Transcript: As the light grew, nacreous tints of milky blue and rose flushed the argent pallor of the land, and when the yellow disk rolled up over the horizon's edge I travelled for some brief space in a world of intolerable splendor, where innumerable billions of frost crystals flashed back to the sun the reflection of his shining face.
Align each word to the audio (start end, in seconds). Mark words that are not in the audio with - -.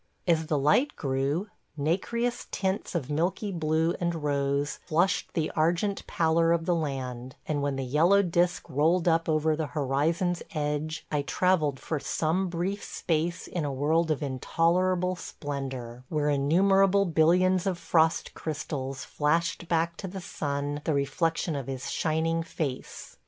As 0.27 0.47
the 0.47 0.57
light 0.57 0.95
grew, 0.95 1.47
nacreous 1.77 2.47
tints 2.49 2.95
of 2.95 3.11
milky 3.11 3.51
blue 3.51 3.93
and 3.99 4.23
rose 4.23 4.79
flushed 4.87 5.31
the 5.35 5.51
argent 5.51 6.07
pallor 6.07 6.51
of 6.53 6.65
the 6.65 6.73
land, 6.73 7.35
and 7.47 7.61
when 7.61 7.75
the 7.75 7.83
yellow 7.85 8.23
disk 8.23 8.65
rolled 8.67 9.07
up 9.07 9.29
over 9.29 9.55
the 9.55 9.67
horizon's 9.77 10.41
edge 10.55 11.05
I 11.11 11.21
travelled 11.21 11.79
for 11.79 11.99
some 11.99 12.47
brief 12.49 12.83
space 12.83 13.45
in 13.45 13.63
a 13.63 13.71
world 13.71 14.09
of 14.09 14.23
intolerable 14.23 15.15
splendor, 15.17 16.03
where 16.09 16.29
innumerable 16.29 17.05
billions 17.05 17.67
of 17.67 17.77
frost 17.77 18.33
crystals 18.33 19.05
flashed 19.05 19.67
back 19.67 19.97
to 19.97 20.07
the 20.07 20.19
sun 20.19 20.81
the 20.83 20.95
reflection 20.95 21.55
of 21.55 21.67
his 21.67 21.91
shining 21.91 22.41
face. 22.41 23.17